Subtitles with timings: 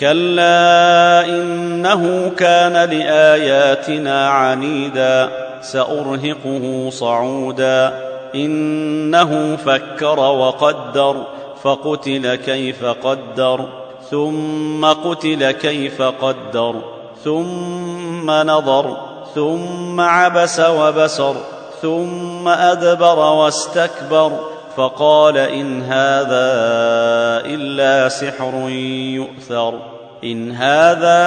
[0.00, 5.28] كلا انه كان لاياتنا عنيدا
[5.60, 7.92] سارهقه صعودا
[8.34, 11.16] انه فكر وقدر
[11.62, 13.68] فقتل كيف قدر
[14.10, 16.74] ثم قتل كيف قدر
[17.24, 18.96] ثم نظر
[19.34, 21.36] ثم عبس وبسر
[21.82, 24.32] ثم ادبر واستكبر
[24.76, 26.52] فقال ان هذا
[27.54, 29.78] إلا سحر يؤثر
[30.24, 31.20] إن هذا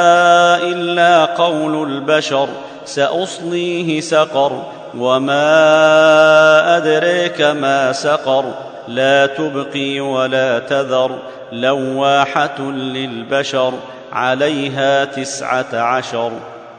[0.63, 2.47] إلا قول البشر
[2.85, 4.63] سأصليه سقر
[4.97, 8.45] وما أدريك ما سقر
[8.87, 11.19] لا تبقي ولا تذر
[11.51, 13.73] لواحة للبشر
[14.11, 16.31] عليها تسعة عشر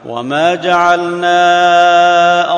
[0.05, 1.39] وما جعلنا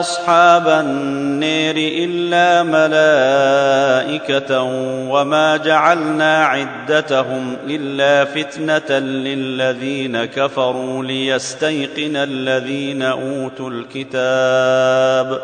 [0.00, 4.62] اصحاب النير الا ملائكه
[5.10, 15.40] وما جعلنا عدتهم الا فتنه للذين كفروا ليستيقن الذين اوتوا الكتاب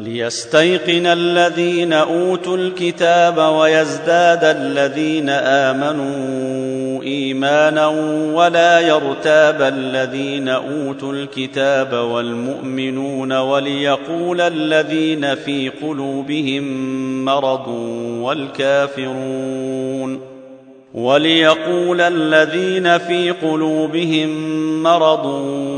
[0.00, 6.69] ليستيقن الذين اوتوا الكتاب ويزداد الذين امنوا
[7.02, 7.86] إيمانا
[8.34, 16.64] ولا يرتاب الذين أوتوا الكتاب والمؤمنون وليقول الذين في قلوبهم
[17.24, 17.68] مرض
[18.22, 20.20] والكافرون
[20.94, 25.26] وليقول الذين في قلوبهم مرض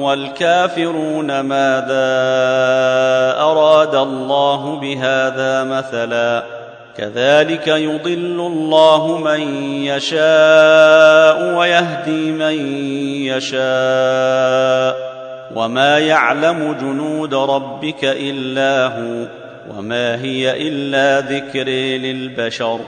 [0.01, 2.13] والكافرون ماذا
[3.41, 6.62] أراد الله بهذا مثلا
[6.99, 12.77] كذلك يضل الله من يشاء ويهدي من
[13.27, 15.13] يشاء
[15.57, 19.27] وما يعلم جنود ربك إلا هو
[19.77, 22.81] وما هي إلا ذكر للبشر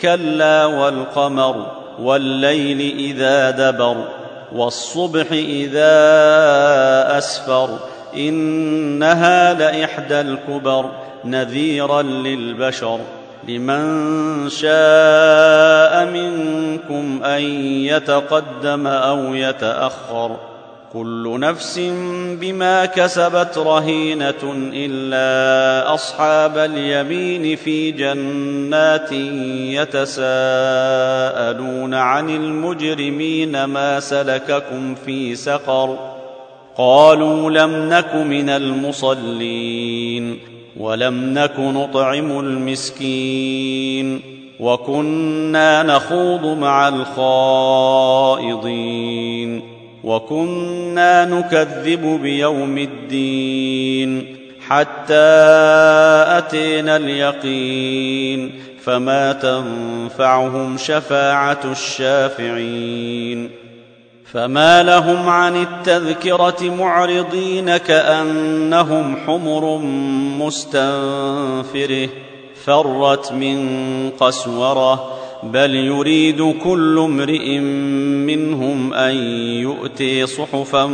[0.00, 1.66] كلا والقمر
[1.98, 3.96] والليل إذا دبر
[4.52, 5.88] والصبح إذا
[7.18, 7.78] أسفر
[8.16, 10.90] إنها لإحدى الكبر
[11.24, 13.00] نذيرا للبشر
[13.48, 17.42] لمن شاء منكم أن
[17.84, 20.36] يتقدم أو يتأخر
[20.92, 21.78] كل نفس
[22.40, 29.12] بما كسبت رهينة إلا أصحاب اليمين في جنات
[29.82, 30.24] يتساءلون
[31.94, 35.98] عن المجرمين ما سلككم في سقر
[36.76, 44.20] قالوا لم نك من المصلين ولم نك نطعم المسكين
[44.60, 46.88] وكنا نخوض مع
[48.38, 49.62] الخائضين
[50.04, 54.36] وكنا نكذب بيوم الدين
[54.68, 55.14] حتى
[56.38, 63.50] أتينا اليقين فما تنفعهم شفاعة الشافعين
[64.32, 69.78] فما لهم عن التذكرة معرضين كأنهم حمر
[70.38, 72.08] مستنفره
[72.64, 79.14] فرت من قسورة بل يريد كل امرئ منهم أن
[79.62, 80.86] يؤتي صحفا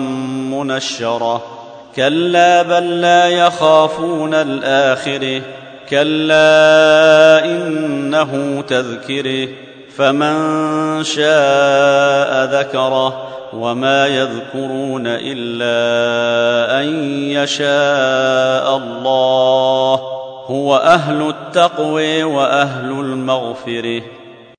[0.52, 1.42] منشرة.
[1.96, 5.42] كلا بل لا يخافون الآخرة
[5.90, 9.48] كلا إنه تذكرة.
[9.96, 16.88] فمن شاء ذكره وما يذكرون إلا أن
[17.30, 19.94] يشاء الله.
[20.46, 24.02] هو أهل التقوى وأهل المغفرة.